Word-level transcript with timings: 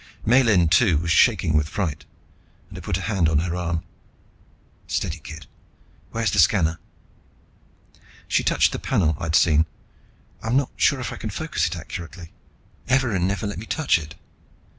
Miellyn, 0.25 0.67
too, 0.67 0.97
was 0.97 1.11
shaking 1.11 1.55
with 1.55 1.69
fright, 1.69 2.05
and 2.69 2.77
I 2.79 2.81
put 2.81 2.97
a 2.97 3.01
hand 3.01 3.29
on 3.29 3.37
her 3.37 3.55
arm. 3.55 3.83
"Steady, 4.87 5.19
kid. 5.19 5.45
Where's 6.09 6.31
the 6.31 6.39
scanner?" 6.39 6.79
She 8.27 8.43
touched 8.43 8.71
the 8.71 8.79
panel 8.79 9.15
I'd 9.19 9.35
seen. 9.35 9.67
"I'm 10.41 10.57
not 10.57 10.71
sure 10.75 10.99
I 11.01 11.17
can 11.17 11.29
focus 11.29 11.67
it 11.67 11.75
accurately. 11.75 12.33
Evarin 12.89 13.27
never 13.27 13.45
let 13.45 13.59
me 13.59 13.67
touch 13.67 13.99
it." 13.99 14.15